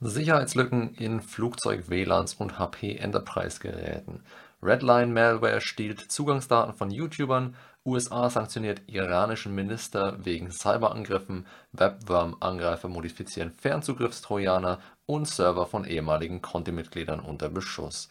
[0.00, 4.22] Sicherheitslücken in Flugzeug-WLANs und HP-Enterprise-Geräten.
[4.62, 15.26] Redline-Malware stiehlt Zugangsdaten von YouTubern, USA sanktioniert iranischen Minister wegen Cyberangriffen, Webworm-Angreifer modifizieren Fernzugriffstrojaner und
[15.26, 18.08] Server von ehemaligen Conti-Mitgliedern unter Beschuss.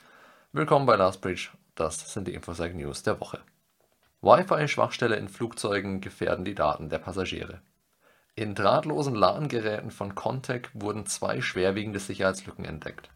[0.52, 3.40] Willkommen bei Last Breach, das sind die Infosec News der Woche.
[4.22, 7.62] Wi-Fi-Schwachstelle in Flugzeugen gefährden die Daten der Passagiere.
[8.40, 13.10] In drahtlosen LAN-Geräten von Contec wurden zwei schwerwiegende Sicherheitslücken entdeckt.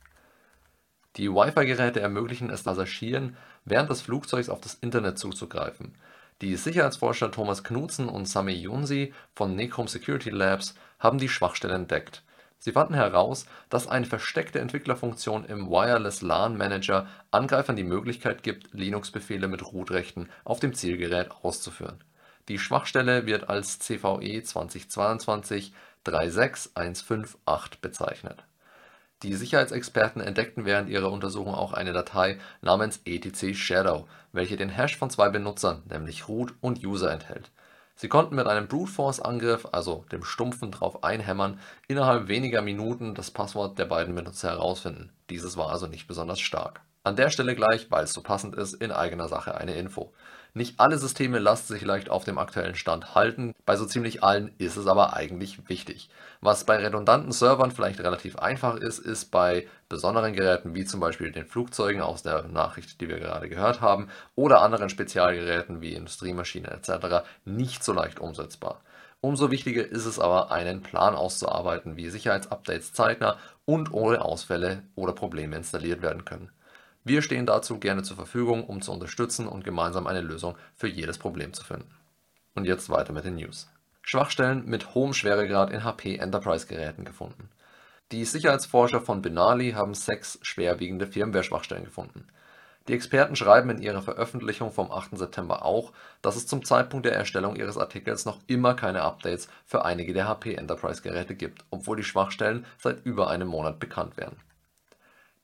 [1.16, 5.94] Die Wi-Fi-Geräte ermöglichen es Passagieren, während des Flugzeugs auf das Internet zuzugreifen.
[6.42, 12.24] Die Sicherheitsforscher Thomas Knudsen und Sami Yunsi von Necrom Security Labs haben die Schwachstelle entdeckt.
[12.58, 18.74] Sie fanden heraus, dass eine versteckte Entwicklerfunktion im Wireless LAN Manager Angreifern die Möglichkeit gibt,
[18.74, 22.04] Linux-Befehle mit Root-Rechten auf dem Zielgerät auszuführen
[22.52, 24.42] die Schwachstelle wird als CVE
[26.06, 28.44] 2022-36158 bezeichnet.
[29.24, 34.98] Die Sicherheitsexperten entdeckten während ihrer Untersuchung auch eine Datei namens etc shadow, welche den Hash
[34.98, 37.52] von zwei Benutzern, nämlich Root und User enthält.
[37.96, 41.58] Sie konnten mit einem Brute-Force-Angriff, also dem stumpfen drauf einhämmern,
[41.88, 45.14] innerhalb weniger Minuten das Passwort der beiden Benutzer herausfinden.
[45.30, 46.82] Dieses war also nicht besonders stark.
[47.04, 50.14] An der Stelle gleich, weil es so passend ist, in eigener Sache eine Info.
[50.54, 54.54] Nicht alle Systeme lassen sich leicht auf dem aktuellen Stand halten, bei so ziemlich allen
[54.60, 56.12] ist es aber eigentlich wichtig.
[56.42, 61.32] Was bei redundanten Servern vielleicht relativ einfach ist, ist bei besonderen Geräten wie zum Beispiel
[61.32, 66.70] den Flugzeugen aus der Nachricht, die wir gerade gehört haben, oder anderen Spezialgeräten wie Industriemaschinen
[66.70, 67.26] etc.
[67.46, 68.80] nicht so leicht umsetzbar.
[69.22, 75.14] Umso wichtiger ist es aber, einen Plan auszuarbeiten, wie Sicherheitsupdates zeitnah und ohne Ausfälle oder
[75.14, 76.52] Probleme installiert werden können.
[77.04, 81.18] Wir stehen dazu gerne zur Verfügung, um zu unterstützen und gemeinsam eine Lösung für jedes
[81.18, 81.90] Problem zu finden.
[82.54, 83.70] Und jetzt weiter mit den News.
[84.04, 87.50] Schwachstellen mit hohem Schweregrad in HP Enterprise Geräten gefunden.
[88.12, 92.28] Die Sicherheitsforscher von Benali haben sechs schwerwiegende Firmware-Schwachstellen gefunden.
[92.88, 95.18] Die Experten schreiben in ihrer Veröffentlichung vom 8.
[95.18, 99.86] September auch, dass es zum Zeitpunkt der Erstellung ihres Artikels noch immer keine Updates für
[99.86, 104.36] einige der HP Enterprise Geräte gibt, obwohl die Schwachstellen seit über einem Monat bekannt wären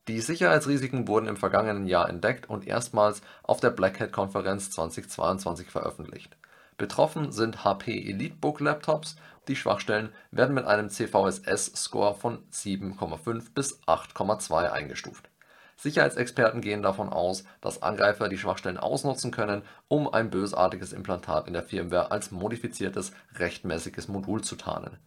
[0.07, 5.69] die Sicherheitsrisiken wurden im vergangenen Jahr entdeckt und erstmals auf der Black Hat Konferenz 2022
[5.69, 6.37] veröffentlicht.
[6.77, 14.71] Betroffen sind HP EliteBook Laptops, die Schwachstellen werden mit einem CVSS-Score von 7,5 bis 8,2
[14.71, 15.29] eingestuft.
[15.75, 21.53] Sicherheitsexperten gehen davon aus, dass Angreifer die Schwachstellen ausnutzen können, um ein bösartiges Implantat in
[21.53, 24.97] der Firmware als modifiziertes rechtmäßiges Modul zu tarnen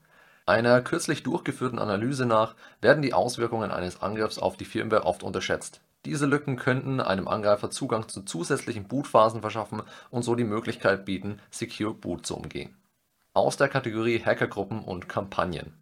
[0.51, 5.81] einer kürzlich durchgeführten Analyse nach werden die Auswirkungen eines Angriffs auf die Firmware oft unterschätzt.
[6.05, 11.41] Diese Lücken könnten einem Angreifer Zugang zu zusätzlichen Bootphasen verschaffen und so die Möglichkeit bieten,
[11.51, 12.77] Secure Boot zu umgehen.
[13.33, 15.75] Aus der Kategorie Hackergruppen und Kampagnen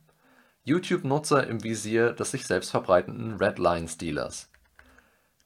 [0.64, 4.50] YouTube-Nutzer im Visier des sich selbst verbreitenden Redline-Stealers.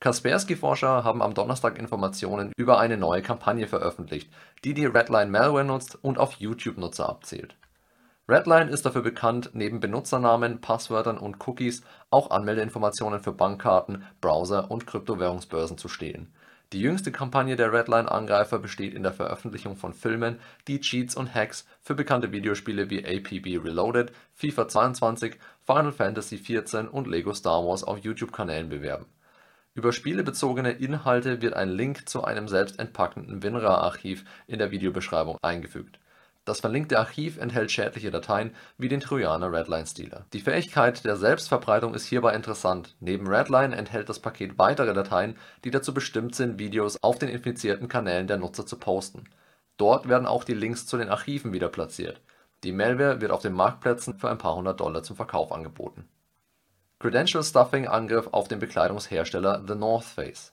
[0.00, 4.32] Kaspersky-Forscher haben am Donnerstag Informationen über eine neue Kampagne veröffentlicht,
[4.64, 7.56] die die Redline-Malware nutzt und auf YouTube-Nutzer abzielt
[8.32, 14.86] Redline ist dafür bekannt, neben Benutzernamen, Passwörtern und Cookies auch Anmeldeinformationen für Bankkarten, Browser und
[14.86, 16.32] Kryptowährungsbörsen zu stehlen.
[16.72, 21.66] Die jüngste Kampagne der Redline-Angreifer besteht in der Veröffentlichung von Filmen, die Cheats und Hacks
[21.82, 27.84] für bekannte Videospiele wie APB Reloaded, FIFA 22, Final Fantasy XIV und Lego Star Wars
[27.84, 29.04] auf YouTube-Kanälen bewerben.
[29.74, 35.98] Über spielebezogene Inhalte wird ein Link zu einem selbst entpackenden WinRAR-Archiv in der Videobeschreibung eingefügt
[36.44, 40.26] das verlinkte Archiv enthält schädliche Dateien wie den Trojaner Redline-Stealer.
[40.32, 45.70] Die Fähigkeit der Selbstverbreitung ist hierbei interessant, neben Redline enthält das Paket weitere Dateien, die
[45.70, 49.24] dazu bestimmt sind, Videos auf den infizierten Kanälen der Nutzer zu posten.
[49.76, 52.20] Dort werden auch die Links zu den Archiven wieder platziert.
[52.64, 56.08] Die Malware wird auf den Marktplätzen für ein paar hundert Dollar zum Verkauf angeboten.
[56.98, 60.51] Credential Stuffing Angriff auf den Bekleidungshersteller The North Face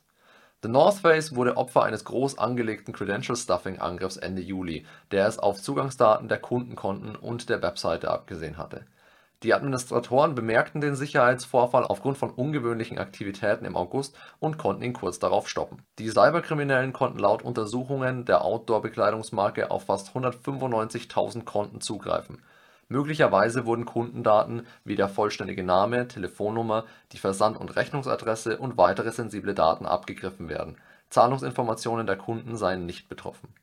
[0.62, 6.28] The North Face wurde Opfer eines groß angelegten Credential-Stuffing-Angriffs Ende Juli, der es auf Zugangsdaten
[6.28, 8.84] der Kundenkonten und der Webseite abgesehen hatte.
[9.42, 15.18] Die Administratoren bemerkten den Sicherheitsvorfall aufgrund von ungewöhnlichen Aktivitäten im August und konnten ihn kurz
[15.18, 15.82] darauf stoppen.
[15.98, 22.42] Die Cyberkriminellen konnten laut Untersuchungen der Outdoor-Bekleidungsmarke auf fast 195.000 Konten zugreifen
[22.92, 29.54] Möglicherweise wurden Kundendaten wie der vollständige Name, Telefonnummer, die Versand und Rechnungsadresse und weitere sensible
[29.54, 30.76] Daten abgegriffen werden,
[31.08, 33.54] Zahlungsinformationen der Kunden seien nicht betroffen.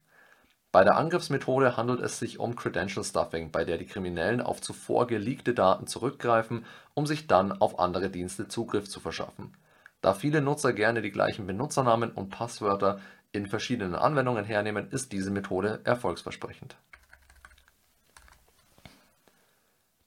[0.72, 5.08] Bei der Angriffsmethode handelt es sich um Credential Stuffing, bei der die Kriminellen auf zuvor
[5.08, 6.64] geleakte Daten zurückgreifen,
[6.94, 9.58] um sich dann auf andere Dienste Zugriff zu verschaffen.
[10.00, 13.02] Da viele Nutzer gerne die gleichen Benutzernamen und Passwörter
[13.34, 16.78] in verschiedenen Anwendungen hernehmen, ist diese Methode erfolgsversprechend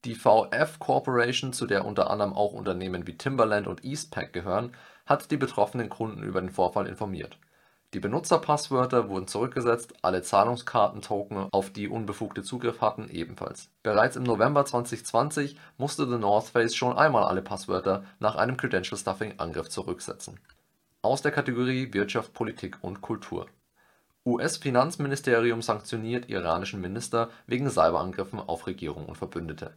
[0.06, 4.72] Die VF Corporation, zu der unter anderem auch Unternehmen wie Timberland und Eastpak gehören,
[5.04, 7.38] hat die betroffenen Kunden über den Vorfall informiert.
[7.92, 13.68] Die Benutzerpasswörter wurden zurückgesetzt, alle Zahlungskarten-Token, auf die Unbefugte Zugriff hatten, ebenfalls.
[13.82, 19.68] Bereits im November 2020 musste The North Face schon einmal alle Passwörter nach einem Credential-Stuffing-Angriff
[19.68, 20.40] zurücksetzen.
[21.02, 23.48] Aus der Kategorie Wirtschaft, Politik und Kultur
[24.26, 29.72] US-Finanzministerium sanktioniert iranischen Minister wegen Cyberangriffen auf Regierung und Verbündete.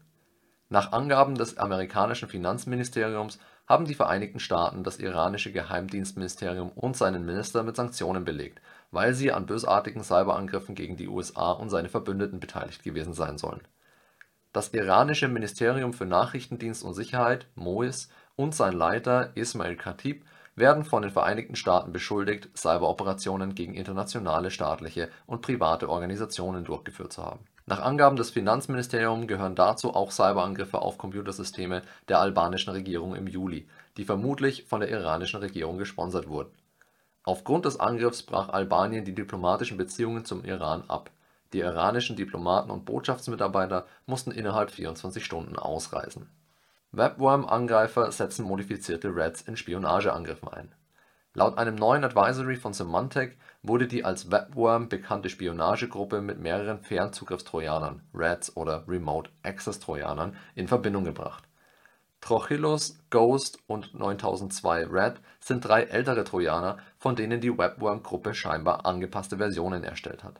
[0.73, 3.37] Nach Angaben des amerikanischen Finanzministeriums
[3.67, 8.59] haben die Vereinigten Staaten das iranische Geheimdienstministerium und seinen Minister mit Sanktionen belegt,
[8.89, 13.61] weil sie an bösartigen Cyberangriffen gegen die USA und seine Verbündeten beteiligt gewesen sein sollen.
[14.51, 20.25] Das iranische Ministerium für Nachrichtendienst und Sicherheit (MOIS) und sein Leiter Ismail Khatib
[20.55, 27.23] werden von den Vereinigten Staaten beschuldigt, Cyberoperationen gegen internationale staatliche und private Organisationen durchgeführt zu
[27.23, 27.45] haben.
[27.65, 33.67] Nach Angaben des Finanzministeriums gehören dazu auch Cyberangriffe auf Computersysteme der albanischen Regierung im Juli,
[33.97, 36.51] die vermutlich von der iranischen Regierung gesponsert wurden.
[37.23, 41.09] Aufgrund des Angriffs brach Albanien die diplomatischen Beziehungen zum Iran ab.
[41.53, 46.27] Die iranischen Diplomaten und Botschaftsmitarbeiter mussten innerhalb 24 Stunden ausreisen
[46.95, 50.71] Webworm-Angreifer setzen modifizierte Rats in Spionageangriffen ein.
[51.33, 58.01] Laut einem neuen Advisory von Symantec wurde die als Webworm bekannte Spionagegruppe mit mehreren Fernzugriffstrojanern
[58.13, 61.43] (Rats oder Remote-Access-Trojanern) in Verbindung gebracht.
[62.21, 69.37] Trochilus, Ghost und 9002 Rat sind drei ältere Trojaner, von denen die Webworm-Gruppe scheinbar angepasste
[69.37, 70.39] Versionen erstellt hat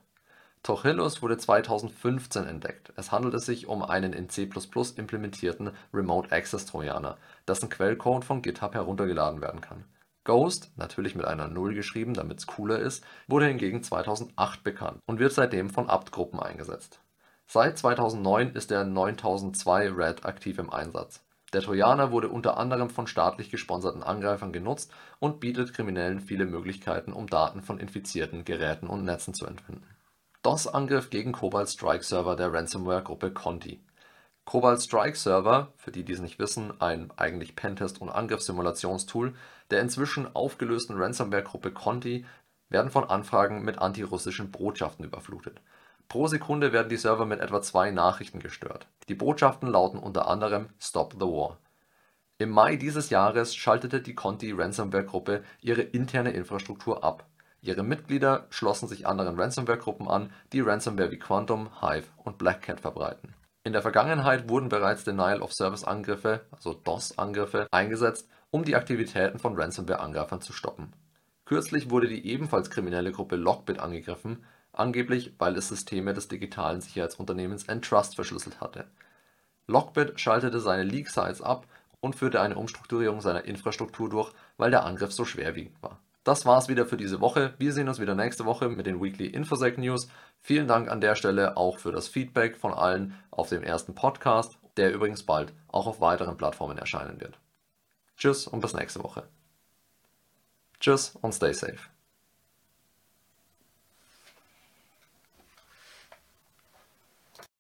[0.64, 2.94] Trochilus wurde 2015 entdeckt.
[2.96, 4.50] Es handelte sich um einen in C++
[4.96, 9.84] implementierten Remote-Access-Trojaner, dessen Quellcode von GitHub heruntergeladen werden kann.
[10.24, 15.20] Ghost (natürlich mit einer Null geschrieben, damit es cooler ist) wurde hingegen 2008 bekannt und
[15.20, 17.02] wird seitdem von apt-Gruppen eingesetzt.
[17.46, 21.22] Seit 2009 ist der 9002 Rat aktiv im Einsatz.
[21.54, 27.14] Der Trojaner wurde unter anderem von staatlich gesponserten Angreifern genutzt und bietet Kriminellen viele Möglichkeiten,
[27.14, 29.86] um Daten von infizierten Geräten und Netzen zu entwenden
[30.44, 33.80] DOS-Angriff gegen Cobalt Strike Server der Ransomware-Gruppe Conti.
[34.46, 39.34] Cobalt Strike Server, für die, die es nicht wissen, ein eigentlich Pentest und Angriffssimulationstool
[39.72, 42.26] der inzwischen aufgelösten Ransomware-Gruppe Conti,
[42.70, 45.62] werden von Anfragen mit antirussischen Botschaften überflutet.
[46.10, 48.88] Pro Sekunde werden die Server mit etwa zwei Nachrichten gestört.
[49.08, 51.58] Die Botschaften lauten unter anderem Stop the War.
[52.38, 57.26] Im Mai dieses Jahres schaltete die Conti-Ransomware-Gruppe ihre interne Infrastruktur ab
[57.64, 62.82] Ihre Mitglieder schlossen sich anderen Ransomware-Gruppen an, die Ransomware wie Quantum, Hive und Black Cat
[62.82, 63.33] verbreiten.
[63.66, 70.52] In der Vergangenheit wurden bereits Denial-of-Service-Angriffe also (DOS-Angriffe) eingesetzt, um die Aktivitäten von Ransomware-Angreifern zu
[70.52, 70.92] stoppen.
[71.46, 74.44] Kürzlich wurde die ebenfalls kriminelle Gruppe Lockbit angegriffen,
[74.74, 78.86] angeblich weil es Systeme des digitalen Sicherheitsunternehmens Entrust verschlüsselt hatte.
[79.68, 81.66] Lockbit schaltete seine Leak-Sites ab
[82.02, 86.70] und führte eine Umstrukturierung seiner Infrastruktur durch, weil der Angriff so schwerwiegend war das war's
[86.70, 87.54] wieder für diese Woche.
[87.58, 90.08] Wir sehen uns wieder nächste Woche mit den Weekly Infosec News.
[90.42, 94.58] Vielen Dank an der Stelle auch für das Feedback von allen auf dem ersten Podcast,
[94.78, 97.38] der übrigens bald auch auf weiteren Plattformen erscheinen wird.
[98.18, 99.24] Tschüss und bis nächste Woche.
[100.80, 101.93] Tschüss und stay safe.